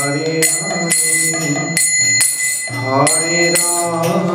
Hare 0.00 0.40
Hare, 0.40 1.76
Hare 2.72 3.52
Ram, 3.52 4.34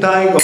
Hare 0.00 0.30
Hare. 0.30 0.30
Nitai 0.30 0.32
Gaur 0.32 0.40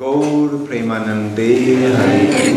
गौर 0.00 0.48
प्रेमानंदे 0.66 1.52
हरि 1.92 2.54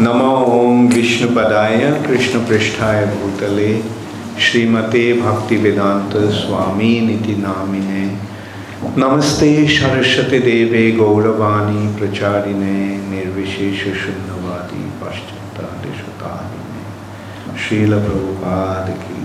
नमो 0.00 0.32
ओम 0.56 0.88
विष्णुपदाय, 0.88 1.78
कृष्ण 2.06 2.38
पृष्ठाय 2.38 3.04
भूतले, 3.06 3.68
श्रीमते 4.40 5.04
भक्ति 5.20 5.56
वेदांत 5.56 6.16
स्वामी 6.32 6.90
निति 7.00 7.36
नामिने 7.36 8.04
नमस्ते 8.98 9.50
सरस्वती 9.68 10.38
देवे, 10.38 10.90
गौरवाणी 10.92 11.86
प्रचारिणे, 11.98 12.76
निर्विशेष 13.08 13.82
शून्यवादी 14.02 14.84
पाश्चात्य 15.00 15.42
श्रील 17.62 17.90
प्रभुपाद 17.90 18.90
की 19.00 19.22